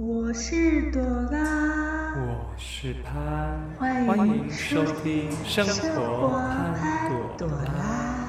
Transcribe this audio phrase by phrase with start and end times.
[0.00, 8.27] 我是朵拉，我是潘，欢欢迎迎收收听生生活活潘朵拉。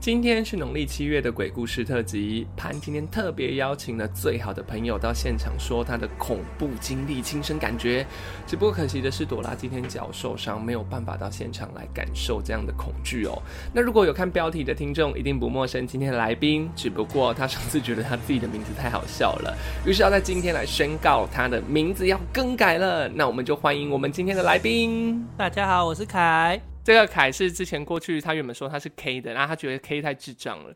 [0.00, 8.06] 今天是农历七月的鬼故事特辑，潘今天特别邀请了最好的朋友到现场说他的恐怖经历、亲身感觉。
[8.46, 13.42] 只不过可惜的是，朵拉今天脚受伤，没有办法到现场来感受这样的恐惧哦。
[13.74, 23.06] 那如果有看标题的听众，一定不陌生今天的来宾，只不过他上次觉得他自己的名字太好笑了，于是要在今天来宣告他的名字要更改了。
[23.06, 25.22] 那我们就欢迎我们今天的来宾。
[25.36, 26.69] 大家好，我是凯。
[26.90, 30.74] 这个凯是之前过去他原本说他是 K 的，然后他觉得 K 太智障了，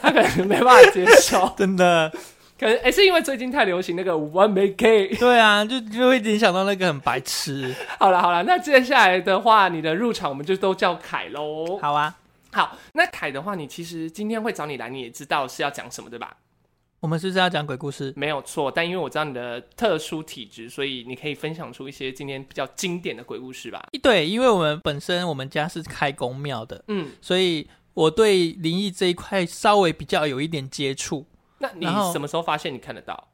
[0.00, 2.10] 他可能没办法接受， 真的，
[2.58, 5.08] 可能哎、是因为最近太流行那个完美 K。
[5.16, 7.74] 对啊，就就会联想到那个很白痴。
[7.98, 11.78] 好了好了，那接下来的话，你的入场我们就都叫凯喽。
[11.82, 12.16] 好啊，
[12.52, 16.34] 好，那凯的话，你其实今天会找你来，你也知道是要讲什么对吧？
[17.06, 18.12] 我们是不是要讲鬼故事？
[18.16, 23.80] 没有错，但因为我知道你的特殊体质，所以你可以分享出一些今天比较经典的鬼故事吧。
[24.02, 31.24] 对，因为我们本身我们家是开公庙的，嗯，所以我对灵异这一块稍微比较有一点接触。
[31.58, 33.28] 那你然后什么时候发现你看得到？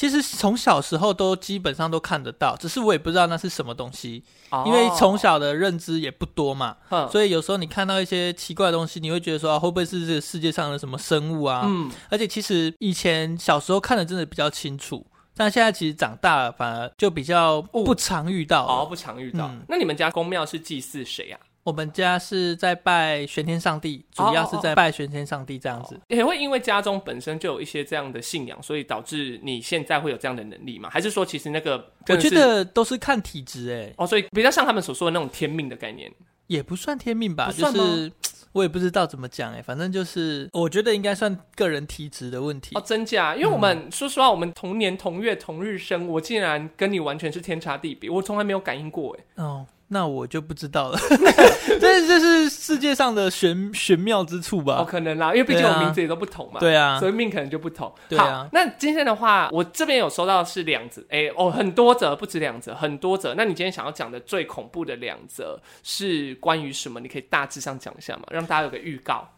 [0.00, 11.64] 其实从小时候都基本上都看得到，只是我也不知道那是什么东西，哦因为从小的认知也不多嘛，嗯所以有时候你看到一些奇怪的东西，你会觉得说、啊、会不会是这个世界上的什么生物啊？
[11.66, 15.06] 嗯而且其实以前小时候看的真的比较清楚，
[15.36, 18.72] 但现在其实长大了，反而就比较不常遇到了。
[18.72, 19.48] 哦，不常遇到。
[19.48, 21.38] 嗯那你们家公庙是祭祀谁啊？
[21.62, 26.00] 我们家是在拜玄天上帝，主要是在拜玄天上帝这样子。
[26.08, 30.88] 也会因为家中本身就有一些这样的信仰，所以导致你现在会有这样的能力吗？
[30.90, 36.10] 还是说其实那个我觉得都是看体质，哎，哦，所以比较像他们所说的那种天命的概念。
[36.46, 38.10] 也不算天命吧，就是
[38.52, 42.82] 我也不知道怎么讲，哎，反正就是我觉得应该算个人体质的问题哦，。
[42.84, 43.36] 真假？
[43.36, 49.16] 因为我们、说实话，我们同年同月同日生，我竟然跟你完全是天差地别，我从来没有感应过。
[49.16, 50.98] 哎，哦，那我就不知道了。
[51.80, 54.84] 这这是世界上的玄玄妙之处吧哦，吧？
[54.84, 56.60] 可能啦，因为毕竟我名字也都不同嘛。
[56.60, 57.92] 对啊所，以命可能就不同。
[58.08, 63.34] 对啊，那今天的话，我这边有收到的是两则，哎、哦，很多则，不止两则，很多则。
[63.34, 67.00] 那你今天想要讲的最恐怖的两则是关于什么？
[67.00, 69.28] 你可以大致上讲一下嘛，让大家有个预告。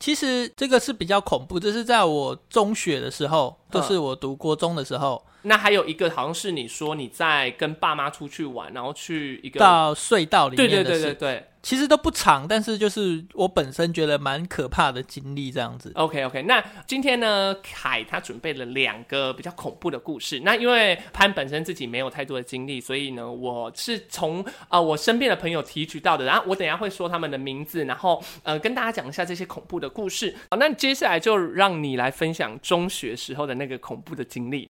[0.00, 3.80] 其实这个是比较恐怖，这是在我中学的时候，嗯。
[3.80, 15.90] 就是我读国中的时候，那还有一个好像是你说你在跟爸妈出去玩，然后去一个到隧道里面的事，对对对其实都不长，但是就是我本身觉得蛮可怕的经历这样子。
[15.94, 16.42] ，OK OK。
[16.42, 20.38] 那今天呢，凯他准备了两个比较恐怖的故事。
[20.40, 26.26] 那因为潘本身自己没有太多的经历，所以呢，我是从啊、呃我身边的朋友提取到的。
[26.26, 30.36] 然后我等一下会说他们的名字，然后呃跟大家讲一下这些恐怖的故事。
[30.50, 34.68] 好，那接下来就让你来分享中学时候的那个恐怖的经历。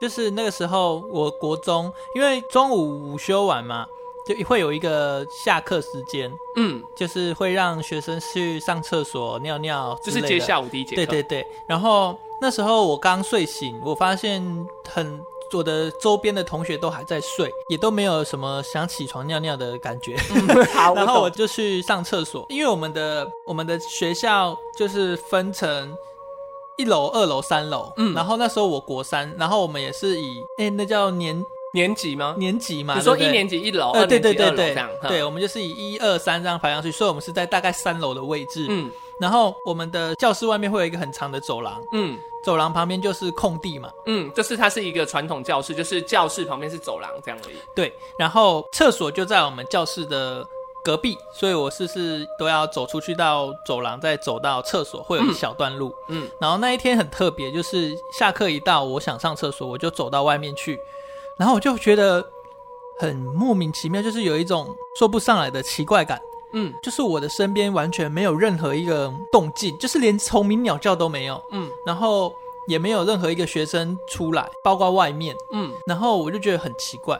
[0.00, 3.84] 就是那个时候，我国中，因为中午午休完嘛，
[4.26, 11.06] 就会有一个下课时间，嗯，就是会让学生去上厕所、尿尿就是接下午第一节课。
[11.06, 14.42] 对对对，然后那时候我刚睡醒，我发现
[14.88, 15.20] 很
[15.52, 20.16] 我的周边的同学都还在睡，也都没有什么想起床尿尿的感觉。
[20.72, 25.92] 好， 然后我就去上厕所，因为我们的我们的学校就是分成
[26.76, 27.92] 一楼、二楼、三楼。
[27.96, 32.34] 嗯然后那时候我国三，然后我们也是以哎那叫年年级吗？
[32.38, 38.66] 年级嘛，你说一年级一楼，呃，二对对对对对，嗯我们就是以一二三这样排上去，所以我们是在大概三楼的位置。
[38.68, 43.90] 嗯然后我们的教室外面会有一个很长的走廊，嗯走廊旁边就是空地嘛。
[44.06, 47.56] 嗯，就是它是一个传统教室，就是教室旁边是走廊这样而已。
[47.74, 50.42] 对，然后厕所就在我们教室的
[50.82, 55.94] 隔壁，所以我是是都要走出去到走廊，再走到厕所，会有一小段路。
[56.08, 60.80] 嗯然后那一天很特别，就是下课一到，我想上厕所，我就走到外面去，
[61.40, 62.22] 然后我就觉得
[62.98, 66.20] 很莫名其妙，就是有一种说不上来的奇怪感。
[66.52, 66.70] 嗯。
[66.82, 71.70] 就是我的身边完全没有任何一个动静，就是连虫鸣鸟叫都没有，嗯。
[71.86, 72.30] 然后
[72.68, 75.72] 也没有任何一个学生出来，包括外面，嗯。
[75.86, 77.18] 然后我就觉得很奇怪。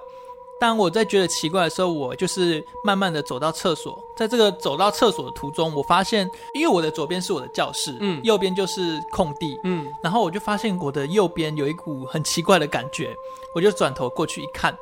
[0.60, 8.20] 当我在觉得奇怪的时候，我就是慢慢的走到厕所，在这个走到厕所的途中，我发现，因为我的左边是我的教室，嗯。
[8.22, 9.90] 右边就是空地，嗯。
[10.02, 13.16] 然后我就发现我的右边有一股很奇怪的感觉，
[13.54, 14.76] 我就转头过去一看，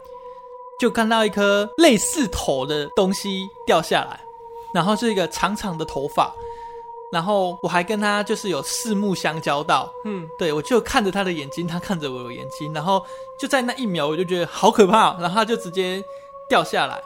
[0.80, 4.20] 就看到一颗类似头的东西掉下来，
[4.74, 6.34] 然后是一个长长的头发，
[7.12, 13.04] 然后我还跟他就是有四目相交到，嗯对我就看着他的眼睛，他看着我的眼睛，然后
[13.38, 16.02] 就在那一秒我就觉得好可怕，然后他就直接
[16.48, 17.02] 掉下来。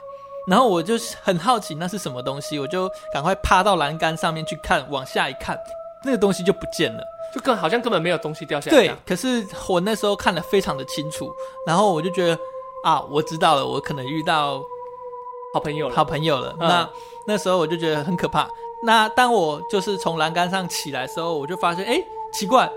[0.49, 5.57] 然后我就很好奇那是什么东西，我就赶快趴到栏杆上面去看，往下一看，
[6.05, 7.05] 那个东西就不见了。
[7.33, 8.77] 就更好像根本没有东西掉下来。
[8.77, 11.33] 对，，可是我那时候看得非常的清楚，
[11.65, 12.37] 然后我就觉得
[12.83, 14.61] 啊，我知道了，我可能遇到
[15.55, 15.95] 好朋友了。
[15.95, 16.55] 好朋友了。
[16.59, 16.91] 嗯那
[17.25, 18.51] 那时候我就觉得很可怕。
[18.83, 22.03] 那当我就是从栏杆上起来的时候，我就发现，哎，
[22.33, 22.71] 奇怪，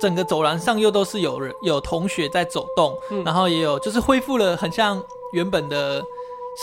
[0.00, 6.04] 整个走廊上又都是有人有同学在走动，嗯然后也有就是恢复了很像原本的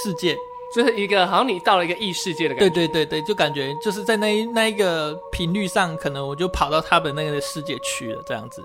[0.03, 0.37] 世界。
[0.73, 2.69] 就是一个好像你到了一个异世界的感觉。
[2.69, 8.63] 对对对对，就感觉就是在那一那一个频率上，可能我就跑到他们那个世界去了，这样子。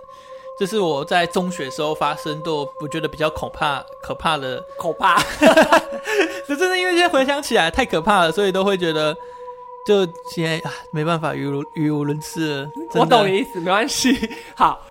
[0.57, 4.65] 这是我在中学时候发生的，我觉得比较可怕可怕的。
[4.79, 5.21] 可怕。
[6.47, 9.17] 就真的因为现在回想起来太可怕了，所以都会觉得，
[9.87, 10.05] 就
[10.35, 12.71] 现在啊没办法语无语无伦次了。
[12.95, 14.17] 我懂你意思，没关系。
[14.57, 14.85] 好，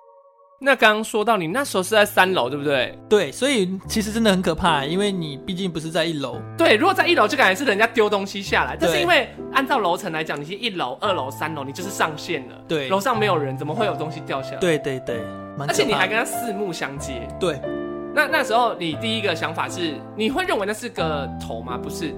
[0.58, 2.98] 那刚刚说到你那时候是在三楼，对不对？
[3.08, 6.40] 对，所以其实真的很可怕，因为你毕竟不是在一楼。
[6.56, 12.54] 对，如果在一楼就感觉是人家丢东西下来，但是因为按照楼层来讲，你是一楼、二楼、三楼，你就是上线了。
[12.66, 15.20] 对楼上没有人，怎么会有东西掉下来？，对对对，
[15.58, 17.28] 而且你还跟他四目相接。
[17.38, 17.60] 对，
[18.14, 21.76] 那那时候你第一个想法是，你会认为那是个头吗？
[21.76, 22.14] 不是，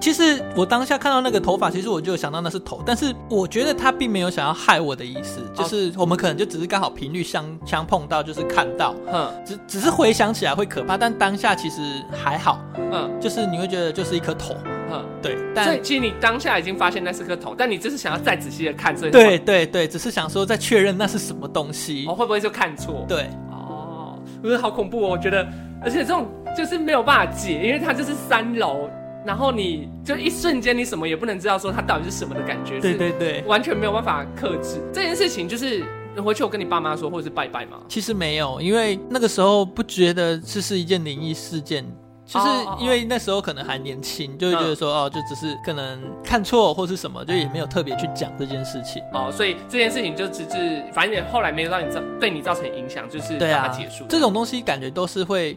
[0.00, 11.80] 其实我当下看到那个头发，其实我就想到那是头，但是我觉得他并没有想要害我的意思，就是我们可能就只是刚好频率相相碰到，就是看到，哼只只是回想起来会可怕，但当下其实
[12.12, 12.60] 还好，
[12.92, 13.10] 嗯。
[13.20, 14.54] 就是你会觉得就是一颗头，
[14.92, 15.04] 嗯。
[15.20, 22.06] 对，但其实你当下已经发现那是颗头，但你就是想要再仔细的看，所以对对对，只是想说再确认那是什么东西。
[22.08, 23.04] 哦，，会不会就看错？
[23.08, 23.28] 对。
[23.50, 25.44] 哦，不是好恐怖哦，我觉得，
[25.82, 28.88] 而且这种就是没有办法解，因为它就是三楼，
[29.28, 35.46] 然后你就一瞬间你什么也不能知道，说它到底是什么的感觉，对是对对，完全没有办法克制这件事情。
[35.46, 35.84] 就是
[36.24, 37.76] 回去我跟你爸妈说，或者是拜拜嘛。
[37.90, 41.84] 其实没有，因为那个时候不觉得这是一件灵异事件。
[42.24, 42.46] 就是
[42.78, 49.02] 因为那时候可能还年轻，就会觉得说、哦，就只是可能看错或是什么，就也没有特别去讲这件事情。
[49.14, 54.04] 哦，所以这件事情就只是，反正也后来没有让你造对你造成影响，就是对啊让它结束。
[54.10, 55.56] 这种东西感觉都是会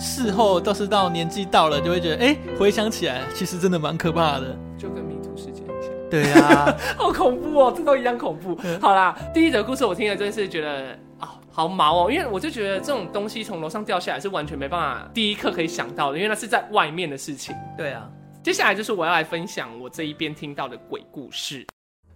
[0.00, 4.56] 事后，都是到年纪到了就会觉得，哎、回想起来其实真的蛮可怕的。
[4.78, 5.90] 就跟迷途事件很像。
[6.10, 8.58] 对啊， 好恐怖哦，这都一样恐怖。
[8.80, 17.54] 好啦，第一则故事我听了真是觉得啊、好毛哦，因为我就觉得这种东西从楼上掉下来是完全没办法第一刻可以想到的，因为那是在外面的事情。
[17.76, 18.08] 对啊，
[18.42, 21.66] 接下来就是我要来分享我这一边听到的鬼故事。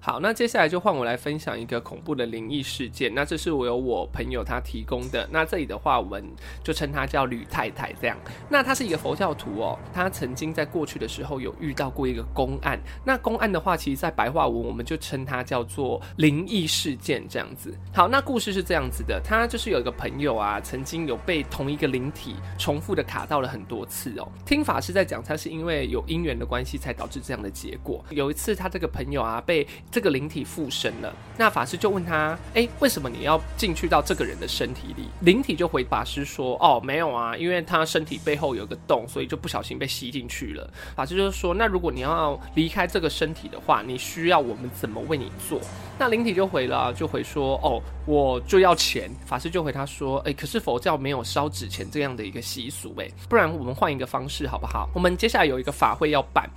[0.07, 3.15] 好，那接下来就换我来分享一个恐怖的灵异事件。
[3.15, 5.27] 那这是我有我朋友他提供的。
[5.33, 6.23] 那这里的话，我们
[6.63, 8.15] 就称她叫吕太太这样。
[8.51, 12.79] 那她是一个佛教徒哦，她曾经在过去的时候有遇到过一个公案。
[13.03, 17.75] 那公案的话，其实在白话文我们就称它叫做灵异事件这样子。
[17.95, 24.29] 好，那故事是这样子的，他就是有一个朋友啊，曾经有被同一个灵体重复的卡到了很多次哦。
[24.45, 28.05] 听法师在讲，他是因为有因缘的关系才导致这样的结果。
[28.11, 35.09] 有一次，他这个朋友啊被这个灵体附身了，那法师就问他，哎，为什么你要进去到这个人的身体里？
[35.21, 40.69] 灵体就回法师说，哦，没有啊，因为他身体背后有个洞，所以就不小心被吸进去了。
[40.97, 45.61] 法师就说，那如果你要离开这个身体的话，你需要我们怎么为你做？
[45.97, 49.09] 那灵体就回了，就回说，哦，我就要钱。
[49.25, 54.91] 法师就回他说，哎，可是佛教没有烧纸钱这样的一个习俗，哎，不然我们换一个方式好不好？
[54.93, 56.51] 我们接下来有一个法会要办。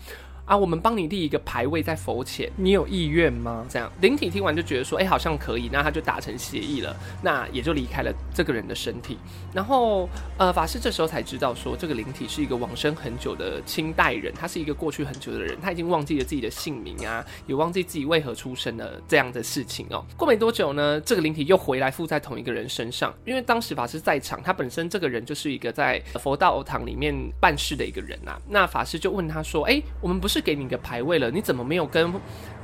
[0.48, 3.66] 啊，我们帮你立一个牌位在佛前，你有意愿吗？
[3.70, 9.18] 这样灵体听完就觉得说，哎、好像可以，那他就达成协议了，那也就离开了这个人的身体。
[9.54, 20.06] 然后，呃，法师这时候才知道说，这个灵体是一个往生很久的清代人，他是一个过去很久的人，他已经忘记了自己的姓名啊，也忘记自己为何出生了这样的事情哦。
[20.16, 28.40] 过没多久呢，这个灵体又回来附在同一个人身上，因为当时法师在场，他本身这个人就是一个在佛道堂里面办事的一个人啊。
[28.48, 32.14] 那法师就问他说：“哎，我们不是是给你个牌位了，你怎么没有跟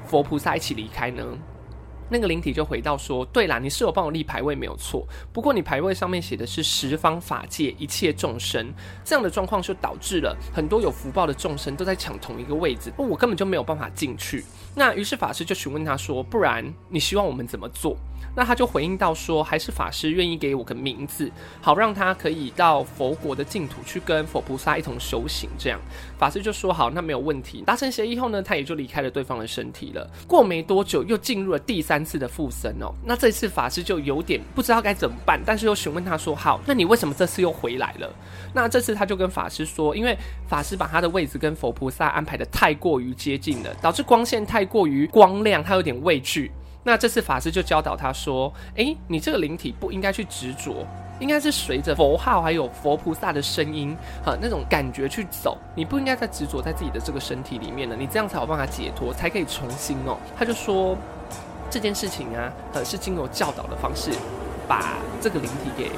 [0.05, 1.25] 佛菩萨一起离开呢？”
[2.09, 8.71] 那个灵体就回到说：“对啦，你是有帮我立牌位没有错，不过你牌位上面写的是十方法界一切众生，
[9.03, 14.45] 这样的状况就导致了很多有福报的众生都在抢同一个位置，我根本就没有办法进去。
[14.75, 17.95] 那于是法师就询问他说：不然你希望我们怎么做？
[18.35, 25.47] 那他就回应到说：还是法师愿意给我个名字，好让他可以到佛国的净土去跟佛菩萨一同修行。
[25.55, 25.79] 这样
[26.17, 27.61] 法师就说好，那没有问题。
[27.61, 30.09] 达成协议后呢，他也就离开了对方的身体了。
[30.25, 32.91] 过没多久，又进入了第三次的附身哦。
[33.05, 38.11] 那这次法师就有点不知道该怎么办，但是又询问他说：好，那你为什么这次又回来了？
[38.51, 46.51] 那这次他就跟法师说，因为法师把他的位置跟佛菩萨安排的太过于接近了，导致光线太过于光亮，他有点畏惧。
[46.83, 50.85] 那这次法师就教导他说：“诶，你这个灵体不应该去执着，
[51.19, 55.57] 应该是随着佛号还有佛菩萨的声音，哈，那种感觉去走。
[55.75, 60.97] 你不应该再执着在自己的这个身体里面了，你这样才有办法解脱，才可以重新哦。”他就说。
[61.69, 64.11] 这件事情啊，呃，是经由教导的方式，
[64.67, 65.89] 把这个灵体给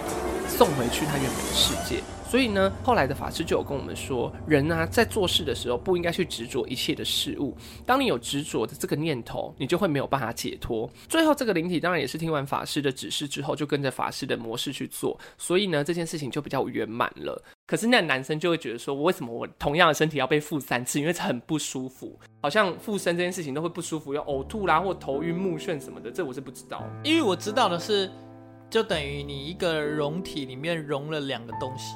[0.48, 2.02] 送回去他原本的世界。
[2.36, 7.56] 所以呢，后来的法师就有跟我们说，人啊在做事的时候不应该去执着一切的事物。
[7.86, 10.90] 当你有执着的这个念头，你就会没有办法解脱。
[11.08, 15.18] 最后，这个灵体当然也是听完法师的指示之后，就跟着法师的模式去做。
[15.38, 17.42] 所以呢，这件事情就比较圆满了。
[17.66, 21.00] 可是那男生就会觉得说，我为什么我同样的身体要被附三次？
[21.00, 26.12] 因为很不舒服，好像附身这件事情都会不舒服，要呕吐啦，或头晕目眩什么的。
[26.12, 26.84] 这我是不知道。
[27.02, 28.12] 因为我知道的是，
[28.76, 31.96] 就等于你一个容体里面融了两个东西，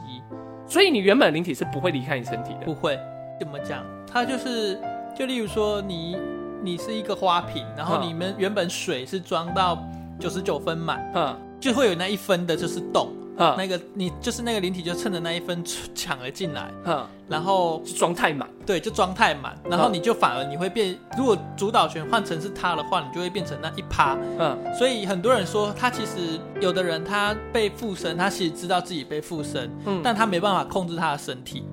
[0.65, 2.61] 所以你原本的灵体是不会离开你身体的。
[2.65, 2.97] 不会
[3.37, 3.83] 怎么讲？
[4.09, 4.79] 它就是，
[5.13, 6.15] 就例如说你
[6.63, 9.85] 你是一个花瓶，然后嗯你们原本水是装到
[10.17, 13.09] 九十九分满，嗯就会有那一分的就是洞，
[13.39, 15.63] 嗯那个你就是那个灵体就趁着那一分
[15.95, 18.47] 抢了进来，嗯，然后是装太满。
[18.65, 24.15] 对就装太满，然后嗯你就反而你会变，如果主导权换成是他的话，你就会变成那一趴。
[24.37, 30.01] 嗯所以很多人说他其实有的人他被附身，他其实知道自己被附身，嗯。
[30.03, 31.65] 但他没办法控制他的身体，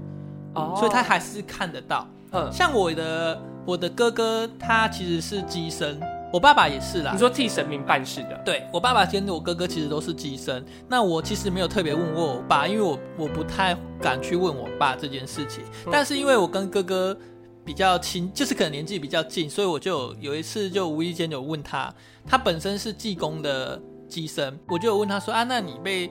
[0.54, 0.74] 哦。
[0.78, 2.08] 所以他还是看得到。
[2.32, 6.00] 嗯，像我的我的哥哥，他其实是机身，
[6.32, 7.18] 我爸爸也是啦你。
[7.18, 8.40] 说替神明办事的。
[8.44, 15.62] 对我爸爸跟我哥哥其实都是机身，那我其实没有特别问过我爸，因为我我不太敢去问我爸这件事情。
[15.84, 17.16] 嗯但是因为我跟哥哥
[17.64, 21.92] 比较亲，就是可能年纪比较近，所以我就有有一次就无意间有问他，
[22.26, 26.10] 他本身是济公的机身，我就有问他说啊，那你被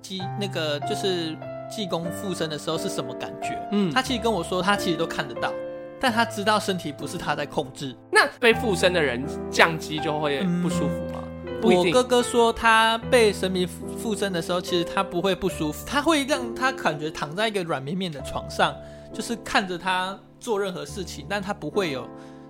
[0.00, 1.36] 济那个就是
[1.70, 3.58] 济公附身的时候是什么感觉？
[3.72, 5.52] 嗯他其实跟我说，他其实都看得到，
[6.02, 7.96] 但他知道身体不是他在控制。
[8.10, 11.22] 那被附身的人降级就会不舒服吗？
[11.62, 18.74] 我哥哥说，他被神明附附身的时候，其实他不会不舒服，他会让他感觉躺在一个软绵绵的床上，
[19.14, 22.04] 就是看着他做任何事情，但他不会有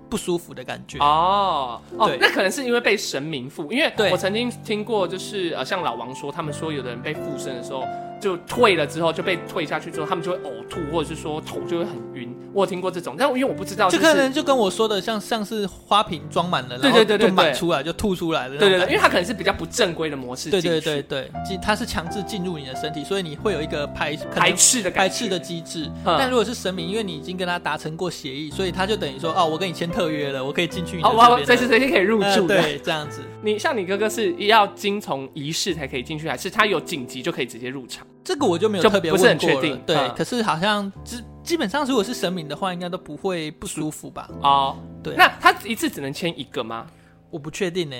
[0.08, 0.98] 不舒服的感觉。
[1.00, 7.84] 哦哦对，那可能是因为被神明附，因为我曾经听过，就是呃，像老王说，他们说有的人被附身的时候，
[8.22, 12.32] 就退了之后就被退下去之后，他们就会呕吐，或者是说头就会很晕。
[12.54, 18.86] 我有听过这种，但因为我不知道，就是可能就跟我说的像像是花瓶装满了，对对对对满出来就吐出来的对对对。
[18.86, 25.90] 因为它可能是比较不正规的模式对对对对，进它是强制进入你的身体，所以你会有一个排排斥的排斥的机制。
[26.04, 31.36] 嗯但如果是神明，因为你已经跟他达成过协议，所以他就等于说哦，我跟你签特约了，我可以进去你的哦，这边了。
[31.40, 32.62] 我随时随地可以入呃住的。
[32.62, 33.22] 对，这样子。
[33.42, 38.06] 你像你哥哥是要经从仪式才可以进去，还是他有紧急就可以直接入场？
[38.24, 39.38] 这个我就没有特别不是很。
[39.38, 44.28] 确定对，嗯可是好像基基本上如果是神明的话，应该都不会不舒服吧？
[44.42, 46.86] 哦，对，那他一次只能签一个吗？
[47.30, 47.96] 我不确定呢、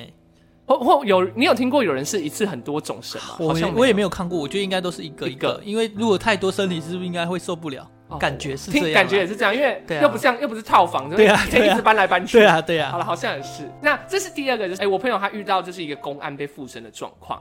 [0.66, 3.36] 或或有你有听过有人是一次很多种神吗？
[3.38, 7.82] 我好像我也没有看过，我觉得应该都是一个一一个个，因为如果太多身体，是不是应该会受不了？
[8.08, 12.38] 哦感觉是这样感觉也是这样，因为又不像又不是套房，对啊对啊可以一直搬来搬去。
[12.38, 12.90] 对，啊，对啊。
[12.90, 13.66] 好了，好像也是。
[13.80, 17.40] 那这是第二个，就是哎、我朋友他遇到就是一个公安被附身的状况。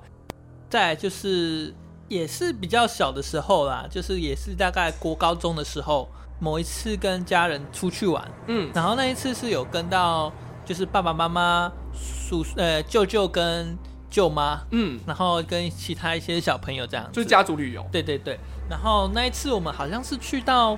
[0.70, 1.74] 再来就是
[2.12, 10.30] 也是比较小的时候啦，就是也是大概国高中的时候，某一次跟家人出去玩，嗯，然后那一次是有跟到
[10.66, 13.78] 就是爸爸妈妈、叔呃舅舅跟
[14.10, 17.88] 舅妈，嗯，然后跟其他一些小朋友这样，就是家族旅游。
[17.90, 18.38] 对对对，
[18.70, 20.78] 然后那一次我们好像是去到，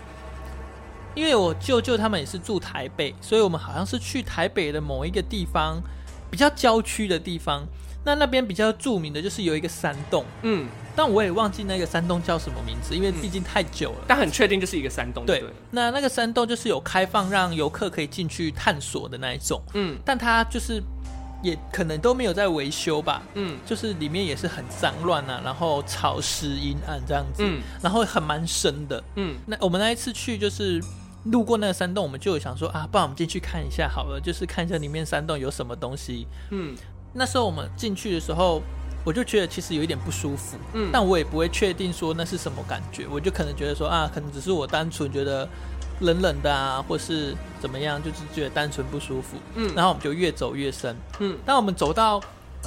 [1.15, 5.81] 因为我舅舅他们也是住台北，所以我们好像是去台北的某一个地方，
[6.29, 7.65] 比较郊区的地方。
[8.05, 14.05] 那那边比较著名的就是有一个山洞，嗯，但我也忘记那个山洞叫什么名字，因为毕竟太久了。
[14.07, 15.25] 但很确定就是一个山洞。
[15.25, 15.39] 对。
[15.39, 19.97] 对，那那个山洞就是有开放让游客可以进去探索的那一种，嗯。
[20.03, 20.83] 但它就是
[21.41, 23.57] 也可能都没有在维修吧，嗯。
[23.65, 27.61] 就是里面也是很脏乱啊，然后潮湿阴暗这样子，嗯。
[27.81, 29.03] 然后很蛮深的。
[29.15, 29.37] 嗯。
[29.45, 30.83] 那我们那一次去就是
[31.25, 36.27] 路过那个山洞，我们就有想说啊，不然我们进去看一下好了，就是看一下里面山洞有什么东西。
[36.51, 36.75] 嗯
[37.13, 38.61] 那时候我们进去的时候，
[39.05, 45.47] 我就觉得其实有一点不舒服，嗯但我也不会确定说那是什么感觉，我就可能觉得说啊，可能只是我单纯觉得
[46.01, 49.37] 冷冷的啊，或是怎么样，就是觉得单纯不舒服。
[49.55, 52.21] 嗯然后我们就越走越深，嗯当我们走到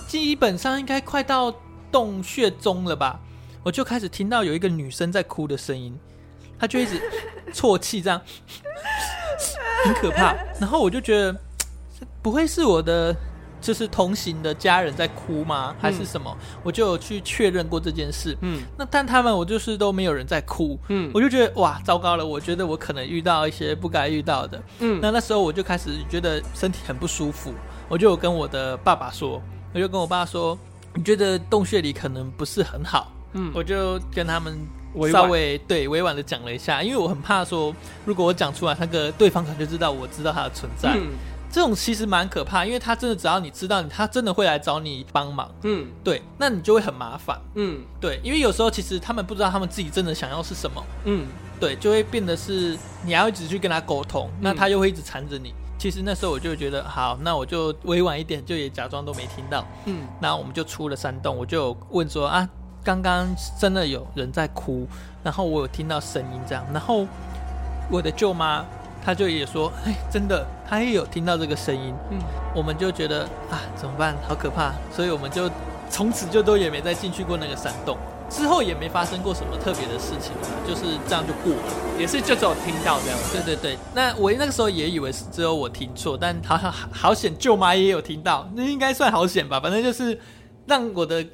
[0.06, 1.52] 基本上应该快到
[1.90, 3.18] 洞穴中了吧，
[3.62, 5.98] 我就开始听到有一个女生在哭的声音，
[6.58, 7.00] 她就一直
[7.52, 8.20] 啜泣，这样
[9.84, 10.36] 很可怕。
[10.60, 11.36] 然后我就觉得，
[12.22, 13.14] 不会是我的
[13.66, 15.74] 就是同行的家人在哭吗？
[15.80, 16.32] 还是什么？
[16.62, 18.38] 我就有去确认过这件事。
[18.42, 22.24] 嗯那但他们我就是都没有人在哭，嗯我就觉得哇，糟糕了！
[22.24, 24.62] 我觉得我可能遇到一些不该遇到的。
[24.78, 27.52] 嗯那那时候我就开始觉得身体很不舒服，
[27.88, 29.42] 我就有跟我的爸爸说，
[29.74, 30.56] 我就跟我爸说，
[30.94, 34.56] 你觉得洞穴里可能不是很好，嗯我就跟他们
[35.12, 40.94] 稍微对委婉的讲了一下，因为我很怕说，如果我讲出来，那个对方可能就知道我知道他的存在。
[40.96, 41.10] 嗯
[41.50, 45.86] 这种其实蛮可怕，因为他真的只要你知道你，他真的会来找你帮忙，嗯。
[46.04, 47.80] 对，那你就会很麻烦，嗯。
[48.00, 51.26] 对，因为有时候其实他们不知道他们自己真的想要是什么，嗯，
[51.58, 55.54] 对，就会变得是你要一直去跟他沟通，那他又会一直缠着你。
[55.78, 59.64] 其实那时候我就觉得，好，那我就委婉一点，就也假装都没听到。
[59.84, 60.06] 嗯。
[60.20, 62.48] 那我们就出了山洞，我就问说啊，
[62.82, 63.26] 刚刚
[63.58, 64.86] 真的有人在哭，
[65.22, 67.06] 然后我有听到声音这样，然后
[67.90, 68.64] 我的舅妈
[69.06, 72.18] 她就也说，哎，真的，他也有听到这个声音，嗯
[72.52, 75.48] 我们就觉得啊，怎么办，好可怕，所以我们就
[75.88, 77.96] 从此就都也没再进去过那个山洞，
[78.28, 81.72] 之后也没发生过什么特别的事情啊，就是这样就过了。
[82.00, 83.18] 也是就只有听到这样。
[83.32, 89.60] 对对对，那我那个时候也以为是只有我听错，但好好好险，舅妈也有听到，那应该算好险吧。
[89.60, 90.18] 反正就是
[90.66, 91.24] 让我的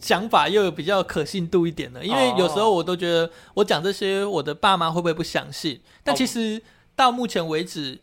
[0.00, 5.80] 想法又有比较可信度一点了，因为有时候我都觉得我讲这些，我的爸妈会不会不相信？
[6.04, 6.62] 但其实
[6.96, 8.00] 到目前为止，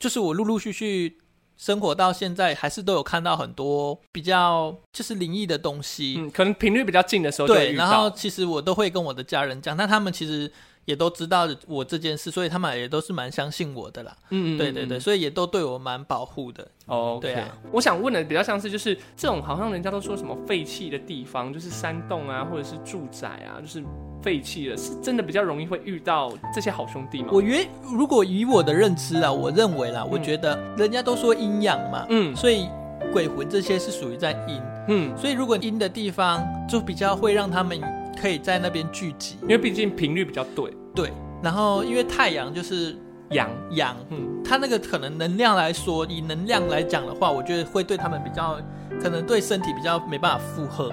[0.00, 1.18] 就是我陆陆续续
[1.56, 6.16] 生活到现在，还是都有看到很多比较就是灵异的东西。
[6.18, 8.10] 嗯，可能频率比较近的时候对，然后。
[8.10, 10.50] 其实我都会跟我的家人讲，那他们其实
[10.84, 14.16] 也都知道我这件事，所以他们也都是蛮相信我的啦。
[14.30, 14.98] 嗯对对对，。
[14.98, 16.66] 所以也都对我蛮保护的。
[16.86, 17.48] 哦，对啊。
[17.70, 23.82] 我想问的比较像是，就是这种好像人家都说什么废弃的地方，就是山洞啊，或者是住宅啊，就是
[24.20, 27.28] 废弃了，是真的比较容易会遇到这些好兄弟吗？
[27.32, 32.68] 我原如果以我的认知啊，我认为啦，我觉得人家都说阴阳嘛，嗯所以
[33.12, 37.80] 鬼魂这些是属于在阴，嗯，所以如果阴的地方就比较会让他们
[38.20, 39.36] 可以在那边聚集。
[39.42, 42.96] 因为毕竟频率比较对，对，然后因为太阳就是
[43.30, 44.28] 阳，阳，嗯。
[44.44, 48.58] 它那个可能能量来说，以能量来讲的话，我觉得会对他们比较，
[49.00, 50.92] 可能对身体比较没办法负荷，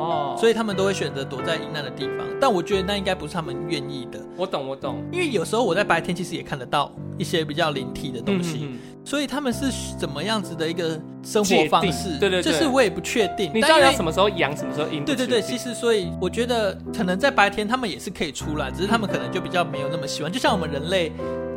[0.00, 2.26] 哦，所以他们都会选择躲在阴暗的地方。
[2.40, 12.18] 但我觉得那应该不是他们愿意的，我懂我懂因为有时候我在白天其实也看得到一些比较灵体的东西，嗯嗯所以他们是怎么样子的一个生活方式？
[12.18, 13.50] 对对对这是我也不确定。
[13.52, 15.04] 嗯你知道要什么时候阳，什么时候阴？
[15.04, 21.12] 对对对，其实所以我觉得可能在白天他们也是可以出来，只是他们可能就比较没有那么喜欢，就像我们人类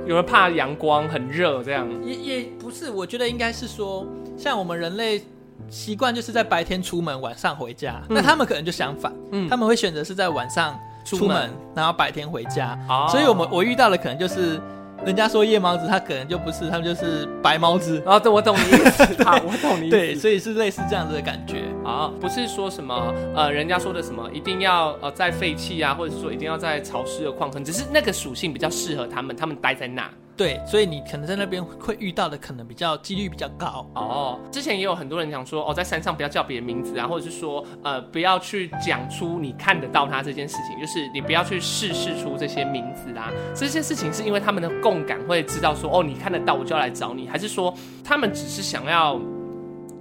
[0.06, 1.88] 有人怕阳光很热这样。
[2.04, 4.06] 也也不是，我觉得应该是说，
[4.38, 5.22] 像我们人类
[5.70, 8.02] 习惯就是在白天出门，晚上回家。
[8.10, 12.78] 嗯那他们可能就相反，嗯他们会选择是在晚上出门，然后白天回家。
[12.88, 14.60] 哦所以我们我遇到的可能就是，
[15.06, 18.02] 人家说夜猫子，他可能就不是，他们就是白猫子。
[18.06, 19.98] 哦，对，我懂你意思， 好，我懂你意思。
[19.98, 21.64] 对，所以是类似这样子的感觉。
[21.84, 30.10] 啊，不是说什么呃，人家说的什么一定要呃在废弃啊，或者是说一定要在潮湿的矿坑，只是那个属性比较适合他们，他们待在那。
[30.36, 33.88] 对，所以你可能在那边会遇到的可能比较几率比较高。
[33.94, 47.72] 哦，之前也有很多人讲说，哦，在山上不要叫别人名字啊，或者是说，呃，不要去讲出你看得到他这件事情，就是你不要去试试出这些名字啊，这些事情是因为他们的共感会知道说，哦，你看得到我就要来找你，还是说
[48.04, 49.20] 他们只是想要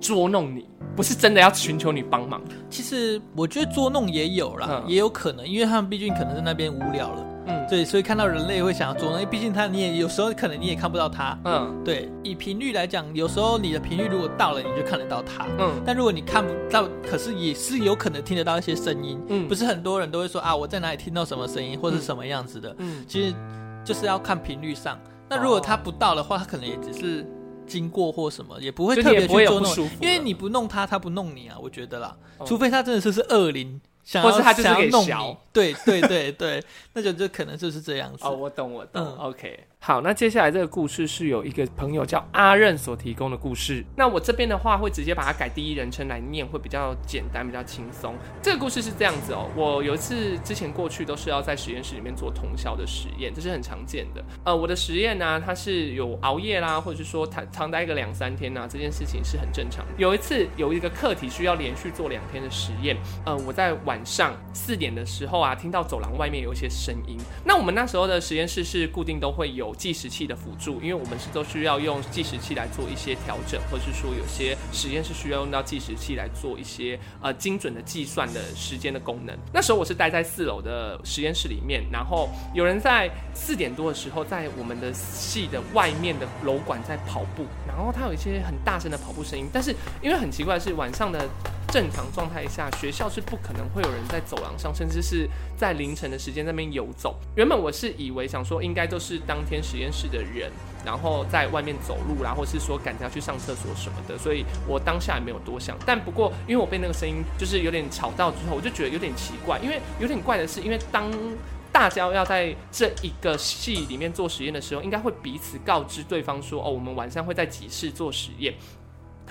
[0.01, 0.67] 捉弄你，
[0.97, 2.41] 不是真的要寻求你帮忙？
[2.71, 7.27] 其实我觉得捉弄也有啦，嗯也有可能，因为他们毕竟可能在那边无聊了。
[7.47, 11.39] 嗯对，所以看到人类会想要捉弄，因为毕竟他你也有时候可能你也看不到他。
[11.45, 15.47] 嗯对，以频率来讲，有时候你的频率如果到了，你就看得到他。
[15.59, 19.21] 嗯但如果你看不到，可是也是有可能听得到一些声音。
[19.29, 22.75] 嗯不是很多人都会说啊，我在哪里听到什么声音，或者什么样子的。
[22.79, 23.35] 嗯其实
[23.85, 24.99] 就是要看频率上。
[25.29, 27.27] 那如果他不到的话，他可能也只是
[27.67, 31.57] 经过或什么，也不会特别去捉弄因为你不弄他，他不弄你啊。
[31.61, 35.37] 我觉得啦，哦除非他真的是是恶灵，想要或是他就是想要弄给小你。
[35.53, 38.25] 对对对对，那就就可能就是这样子。
[38.25, 39.03] 哦，我懂，我懂。
[39.05, 43.85] 嗯 OK，好，那接下来这个故事是有一个朋友叫阿任所提供的故事。
[43.97, 48.15] 那我这边的话会直接把它改第一人称来念，会比较简单，比较轻松。
[48.41, 54.25] 这个故事是这样子哦，我有一次之前过去都是要在实验室里面做通宵的实验，这是很常见的。
[54.45, 59.93] 呃，我的实验呢、它是有熬夜啦，或者是说长长待个两三天呐、这件事情是很正常的。
[59.97, 67.19] 有一次有一个课题需要连续做两天的实验，呃，我在晚上四点的时候啊，听到走廊外面有一些声音。
[67.45, 79.37] 那我们那时候的实验室是固定都会有计时器的辅助，因为我们是都需要用计时器来做一些调整，或者是说有些实验是需要用到计时器来做一些呃精准的计算的时间的功能。
[79.53, 91.29] 那时候我是待在四楼的实验室里面，然后有人在四点多的时候在我们的系的外面的楼管在跑步，然后他有一些很大声的跑步声音，但是因为很奇怪的是晚上的
[91.73, 97.19] 正常状态下，学校是不可能会有人在走廊上，甚至是在凌晨的时间那边游走。
[97.35, 100.53] 原本我是以为想说应该都是当天实验室的人，
[100.85, 105.75] 然后在外面走路啦，或是说赶着要去上厕所什么的，所以我当下也没有多想。
[105.87, 111.11] 但不过因为我被那个声音就是有点吵到之后，我就觉得有点奇怪，因为有点怪的是，因为当
[111.73, 118.53] 大家要在这一个系里面做实验的时候，应该会彼此告知对方说，哦，我们晚上会在几室做实验。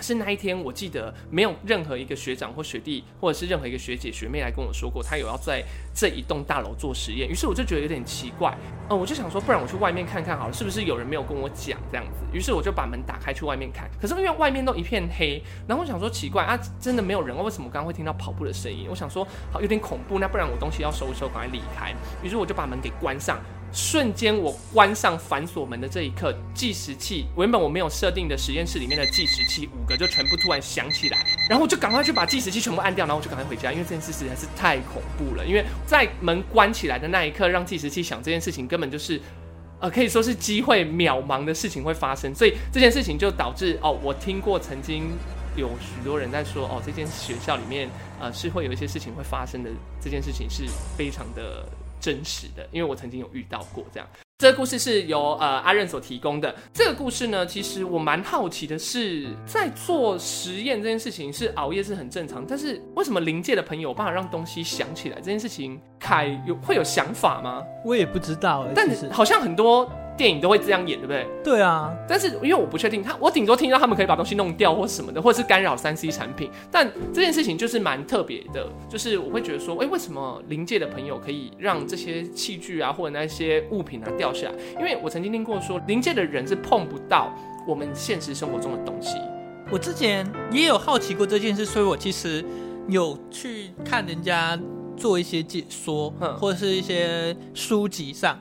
[0.02, 7.30] 是那一天，我记得没有任何一个学长或学弟，或者是任何一个学姐学妹来跟我说过，他有要在这一栋大楼做实验。
[7.30, 8.58] 于是我就觉得有点奇怪，
[8.90, 12.26] 呃，我就想说，不然我去外面看看好了，是不是有人没有跟我讲这样子？
[12.34, 18.88] 于是我就把门打开去外面看，可是因为外面都一片黑，然后我想说奇怪啊，真的没有人，为什么刚刚会听到跑步的声音？
[18.90, 21.94] 我想说好有点恐怖，那不然我东西要收一收，赶快离开。
[22.24, 23.40] 于是我就把门给关上。
[23.74, 35.46] 瞬间，我关上反锁门的这一刻，计时器原本我没有设定的实验室里面的计时器五个就全部突然响起来，然后我就赶快去把计时器全部按掉，然后我就赶快回家，因为这件事实在是太恐怖了。
[35.46, 39.22] 因为在门关起来的那一刻，让计时器响这件事情根本就是，
[39.80, 45.10] 呃，可以说是机会渺茫的事情会发生，所以这件事情就导致哦，我听过曾经
[45.56, 49.70] 有许多人在说哦，这间学校里面呃是会有一些事情会发生的，
[50.02, 50.66] 这件事情是
[50.98, 51.66] 非常的。
[52.02, 54.10] 真实的，因为我曾经有遇到过这样。
[54.40, 56.54] 这个故事是由呃阿任所提供的。
[56.74, 67.64] 这个故事呢，其实我蛮好奇的是，在做实验这件事情是熬夜是很正常，但是为什么临界的朋友有办法让东西想起来这件事情，凯有会有想法吗？
[67.86, 69.88] 我也不知道，但好像很多。
[70.22, 71.28] 电影都会这样演，对不对？
[71.44, 76.48] 对啊，但是因为我不确定，他我顶多听到他们可以把东西弄掉或什么的，或者是干扰三 C 产品。
[76.70, 84.54] 但这件事情就是蛮特别的，就是我会觉得说，哎，为什么临界的朋友可以让这些器具啊，或者那些物品啊掉下来？
[84.78, 87.34] 因为我曾经听过说，临界的人是碰不到
[87.68, 89.18] 我们现实生活中的东西。
[89.72, 92.46] 我之前也有好奇过这件事，所以我其实
[92.88, 94.56] 有去看人家
[94.96, 98.38] 做一些解说，或者是一些书籍上。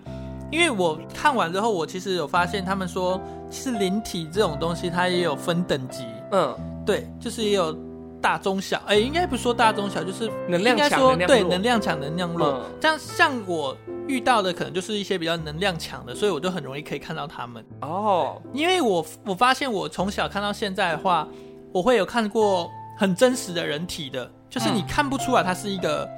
[0.50, 6.04] 因为我看完之后，我其实有发现，他们说其实灵体这种东西，它也有分等级。
[6.32, 7.76] 嗯，对，就是也有
[8.20, 8.80] 大中小。
[8.86, 12.62] 哎，应该不说大中小，就是能量强，对，能量强，能量弱。
[12.80, 17.64] 这样像我遇到的，可能就是一些比较能量强的，所以我就很容易可以看到他们。
[17.82, 21.26] 哦，因为我我发现我从小看到现在的话，
[21.72, 26.08] 我会有看过很真实的人体的，就是你看不出来它是一个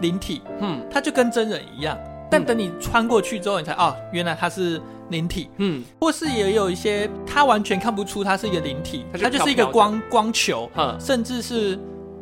[0.00, 1.96] 灵体，嗯，它就跟真人一样。
[2.30, 11.78] 但等你穿过去之后，你才哦，原来它是灵体，嗯，或是也有一些它完全看不出它是一个灵体，它就是一个光光球，甚至是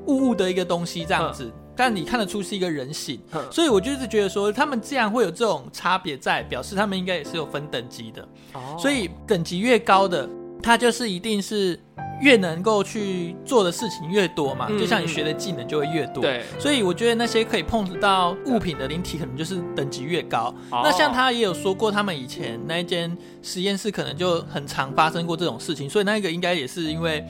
[0.07, 3.19] 雾雾的一个东西这样子，但你看得出是一个人形，
[3.51, 10.29] 所以我就是觉得说，他们既然会有这种差别在，表示他们应该也是有分等级的，哦所以等级越高的，
[10.65, 11.79] 它就是一定是。
[12.21, 16.23] 越能够去做的事情越多嘛，就像你学的技能就会越多。
[16.23, 20.55] 对，所以我觉得那些可以碰得到物品的灵体，可能就是等级越高。
[20.71, 27.23] 那像他也有说过，他们以前那一间实验室可能就很常发生过这种事情，所以那个应该也是因为。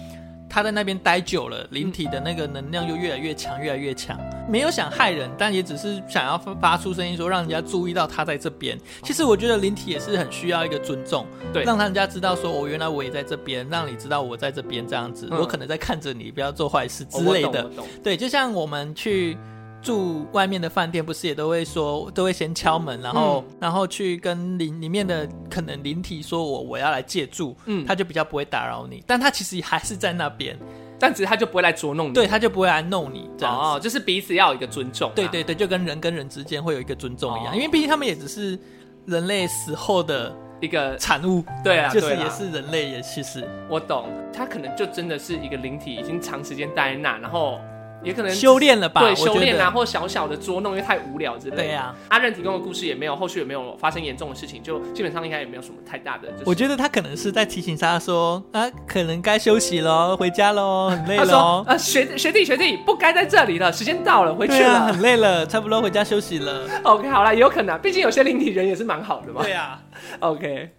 [0.55, 4.17] 他在那边待久了，灵体的那个能量就越来越强，越来越强。
[4.49, 8.79] 没有想害人，但也只是想要发出声音，说让人家注意到他在这边。
[9.03, 15.29] 其实我觉得灵体也是很需要一个尊重，对，让他人家知道说，我原来我也在这边，让你知道我在这边这样子。
[15.33, 17.69] 我可能在看着你，不要做坏事之类的。
[18.05, 19.37] 对，就像我们去。
[19.85, 30.59] 住外面的饭店不是也都会说，都会先敲门，然后然后去跟邻里面的可能灵体说，我我要来借住，嗯，他就比较不会打扰你，但他其实还是在那边，
[30.99, 38.59] 但只是他就不会来捉弄你，对，他就不会来弄你，这样哦，就是彼此要有一个尊重，对对对，就跟人跟人之间会有一个尊重一样，因为毕竟他们也只是
[39.05, 43.47] 人类死后的一个产物，对啊，就是也是人类，也其实。
[43.69, 47.61] 我懂，他可能就真的是一个灵体，已经长时间待在那，然后。
[48.05, 49.01] 也可能修炼了吧？
[49.01, 51.57] 对，修炼啊，或小小的捉弄，因为太无聊之类。
[51.57, 56.29] 对呀，阿任提供的故事也没有后续也没有发生严重的事情，就基本上应该也没有什么太大的。
[56.45, 61.65] 我觉得他可能是在提醒他说啊，可能该休息喽，回家喽， 很累喽。
[61.67, 66.69] 啊，学学弟学弟不该在这里了，时间到了，回去了，很累了，差不多回家休息了。
[66.85, 69.43] OK，好了，有可能，毕竟有些灵体人也是蛮好的嘛。
[69.43, 69.81] 对呀
[70.21, 70.71] ，OK，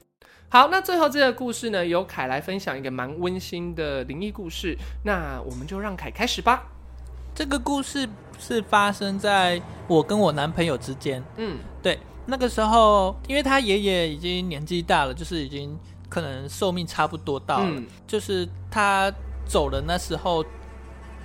[0.49, 6.63] 好，那最后这个故事呢，由凯来分享一个蛮温馨的灵异故事，那我们就让凯开始吧。
[7.35, 8.07] 这个故事
[8.39, 11.21] 是发生在我跟我男朋友之间。
[11.35, 17.83] 嗯，对，那个时候，因为他爷爷已经年纪大了，就是已经可能寿命差不多到了。
[18.07, 19.13] 就是他
[19.45, 20.43] 走了那时候，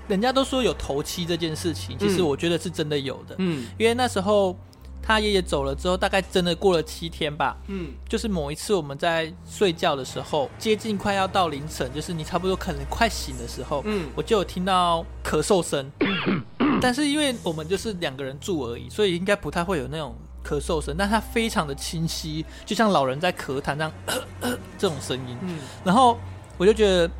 [0.08, 3.36] 人家都说有头七这件事情，其实我觉得是真的有的。
[3.38, 4.56] 嗯，因为那时候。
[5.02, 7.56] 他爷爷走了之后，大概真的过了七天吧。
[7.68, 15.90] 嗯，就是某一次我们在睡觉的时候，接近快要到凌晨，就是你差不多可能快醒的时候，嗯，我就有听到咳嗽声。
[16.80, 20.94] 但是因为我们就是两个人住而已，所以应该不太会有那种咳嗽声。
[20.96, 23.92] 但他非常的清晰，就像老人在咳痰这样
[24.78, 25.36] 这种声音。
[25.42, 26.18] 嗯，然后
[26.56, 27.10] 我就觉得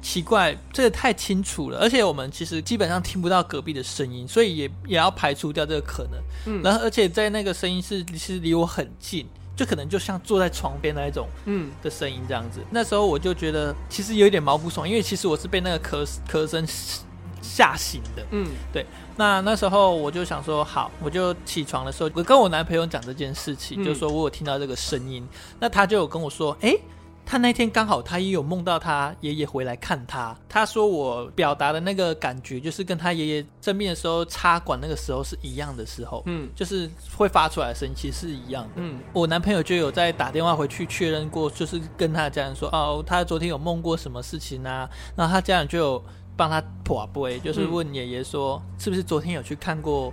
[0.00, 6.20] 奇怪，这个太清楚了，而且我们其实基本上听不到隔壁的声音，所以也也要排除掉这个可能。
[6.46, 12.60] 嗯然后而且在那个声音是其实离我很近，就可能就像坐在床边那一种嗯的声音这样子。
[12.70, 16.66] 那时候我就觉得其实有一点毛不爽，因为其实我是被那个咳咳声
[17.42, 18.24] 吓醒的。
[18.30, 25.26] 嗯对那那时候我就想说，好，我就起床的时候，我跟我男朋友讲这件事情，嗯就说我有听到这个声音，
[25.58, 26.80] 那他就有跟我说，诶，
[27.30, 38.70] 他那天刚好他也有梦到他爷爷回来看他，他说我表达的那个感觉就是跟他爷爷生病的时候插管那个时候是一样的时候，嗯就是会发出来的声音其实是一样的。
[38.76, 44.88] 嗯我男朋友就有在打电话回去确认过，就是跟他的家人说，哦，他昨天有梦过什么事情啊？
[45.14, 50.10] 然后他家人就有帮他破杯，就是问爷爷说，是不是昨天有去看过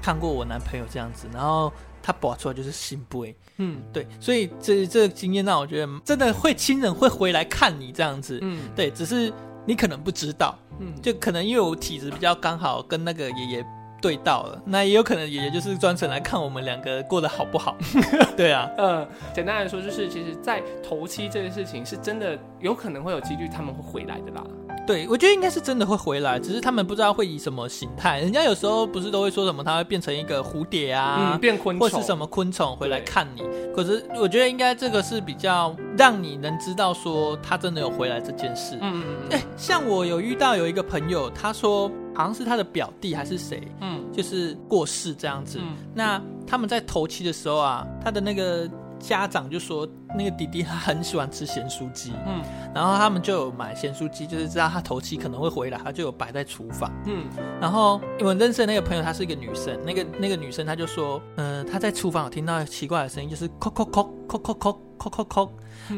[0.00, 1.26] 看过我男朋友这样子？
[1.32, 1.72] 然后
[2.06, 3.80] 他拔出来就是心杯，嗯。
[3.90, 8.68] 对，所以这这个经验让我觉得真的会亲人会回来看你这样子，嗯。
[8.76, 9.32] 对，只是
[9.64, 13.66] 你可能不知道，嗯，就可能因为我体质比较刚好跟那个爷爷
[14.02, 17.74] 对到了，那也有可能爷爷就是专程来看我们两个过得好不好。
[18.36, 24.44] 对啊，呃，简单来说就是，其实，在头七这件事情是真的有可能会有几率他们会回来的啦。
[24.86, 28.20] 对我觉得应该是真的会回来，只是他们不知道会以什么形态。
[28.20, 33.42] 人家有时候不是都会说什么，它会变成一个蝴蝶啊，嗯，变昆虫或是什么昆虫回来看你。
[33.74, 38.78] 可是我觉得应该这个是比较让你能知道说他真的有回来这件事。
[38.80, 45.58] 嗯嗯哎、像我有遇到有一个朋友，他说好像是他的表弟还是谁，嗯就是过世这样子。
[45.60, 48.68] 嗯那他们在头七的时候啊，他的那个
[49.06, 49.86] 家长就说
[50.16, 52.42] 那个弟弟他很喜欢吃咸酥鸡，嗯，
[52.74, 57.26] 然后他们就有买咸酥鸡，就是知道他头七可能会回来，他就有摆在厨房，嗯，
[57.60, 65.50] 然后我认识的那个朋友，她是一个女生，那个那个女生她就说，嗯、呃，她在厨房有听到奇怪的声音，就是叩叩叩叩叩叩叩叩叩，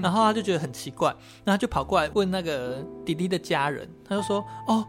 [0.02, 1.14] 然后她就觉得很奇怪，
[1.44, 4.84] 然后就跑过来问那个弟弟的家人，她就说，哦。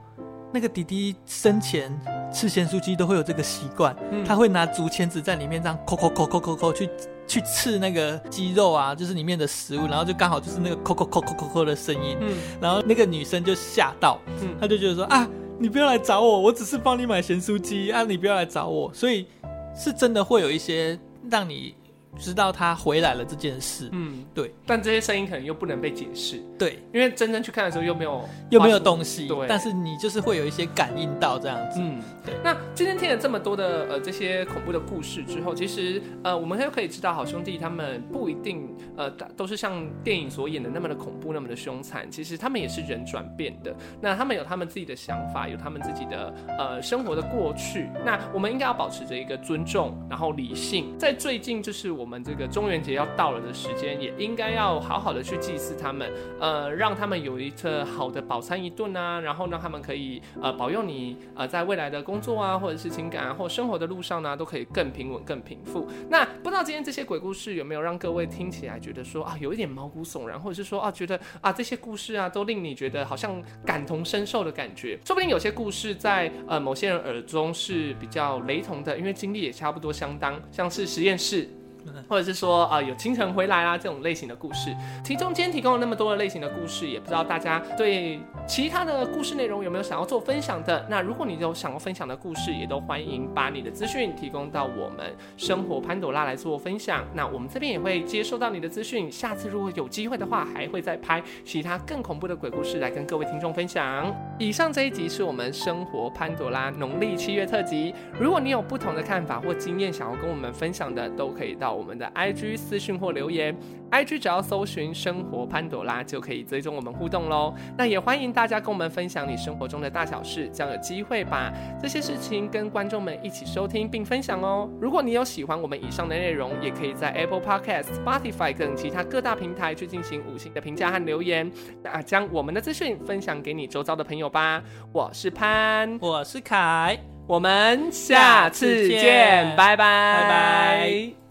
[0.53, 1.91] 那个弟弟生前
[2.33, 6.89] 吃咸酥鸡都会有这个习惯，嗯、他会拿竹签子在里面这样抠抠抠抠抠抠去
[7.27, 12.35] 去刺那个鸡肉啊，就是里面的食物，然后就刚好就是那个抠抠抠抠抠抠的声音，嗯。
[12.61, 14.55] 然后那个女生就吓到，嗯。
[14.59, 15.27] 她就觉得说啊，
[15.59, 19.27] 你不要来找我，我只是帮你买咸酥鸡啊，你不要来找我，所以
[19.75, 20.97] 是真的会有一些
[21.29, 21.75] 让你
[22.17, 24.53] 知道他回来了这件事，嗯，对。
[24.65, 32.33] 但这些声音可能又不能被解释，对，因为真正去看的时候又没有又没有东西，对，但是你就是会有一些感应到这样子，嗯，对。
[32.43, 42.09] 那今天听了这么多的呃这些恐怖的故事之后，其实呃我们又可以知道，好兄弟他们不一定呃都是像电影所演的那么的恐怖，那么的凶残。
[42.11, 47.89] 其实他们也是人转变的，那他们有他们自己的想法，有他们自己的呃生活的过去。
[48.05, 50.97] 那我们应该要保持着一个尊重，然后理性。
[50.97, 56.07] 在最近就是我们这个中元节要到了的时间，也应该要好好的去祭祀他们，
[56.39, 65.87] 呃，让他们有一个好的饱餐一顿啊，然后让他们可以呃保佑你呃在未来的工作啊，或者是情感啊，或生活的路上呢，都可以更平稳、更平复。
[66.07, 74.99] 那不知道今天这些鬼故事有没有让各位听起来觉得说啊有一点毛骨悚然，或者是说啊觉得啊这些故事啊都令你觉得好像感同身受的感觉？
[75.03, 81.49] 说不定有些故事在呃某些人耳中是比较雷同的，因为经历也差不多相当，像是实验室。
[82.09, 90.85] 或者是说啊、呃有清晨回来啦这种类型的故事，其中今天提供了那么多的类型的故事，也不知道大家对其他的故事内容有没有想要做分享的？
[90.89, 97.03] 那如果你有想要分享的故事，也都欢迎把你的资讯提供到我们生活潘朵拉来做分享。
[97.13, 104.13] 那我们这边也会接收到你的资讯，下次如果有机会的话，还会再拍其他更恐怖的鬼故事来跟各位听众分享。
[104.39, 107.93] 以上这一集是我们生活潘朵拉农历七月特辑。
[108.19, 113.55] 如果你有不同的看法或经验想要跟我们分享的，都可以到我们的 IG 私讯或留言。
[113.91, 117.53] IG 只要搜寻“生活潘朵拉”就可以追踪我们互动喽。
[117.77, 124.69] 那也欢迎大家跟我们分享你生活中的大小事，将有机会把这些事情跟观众们一起收听并分享哦。
[124.81, 131.49] 如果你有喜欢我们以上的内容，也可以在 Apple Podcast、Spotify 等其他各大平台去进行五星的评价和留言，
[131.81, 134.61] 那将我们的资讯分享给你周遭的朋友吧。
[134.91, 136.99] 我是潘，我是凯。
[137.25, 141.26] 我们下次见，拜拜，拜拜。